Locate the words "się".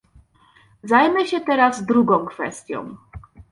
1.27-1.41